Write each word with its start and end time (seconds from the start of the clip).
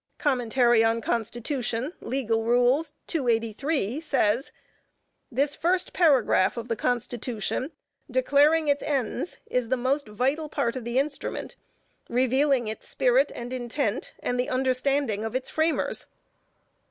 Com. 0.17 0.41
on 0.41 0.49
Con. 0.49 0.99
Com. 0.99 1.21
on 1.21 1.61
Con. 1.61 1.93
Legal 2.01 2.43
Rules, 2.43 2.93
283, 3.05 3.99
says: 4.01 4.51
"This 5.31 5.55
first 5.55 5.93
paragraph 5.93 6.57
of 6.57 6.69
the 6.69 6.75
Constitution, 6.75 7.71
declaring 8.09 8.67
its 8.67 8.81
ends, 8.81 9.37
is 9.45 9.69
the 9.69 9.77
most 9.77 10.07
vital 10.07 10.49
part 10.49 10.75
of 10.75 10.85
the 10.85 10.97
instrument, 10.97 11.55
revealing 12.09 12.67
its 12.67 12.87
spirit 12.87 13.31
and 13.35 13.53
intent, 13.53 14.15
and 14.23 14.39
the 14.39 14.49
understanding 14.49 15.23
of 15.23 15.35
its 15.35 15.51
framers." 15.51 16.07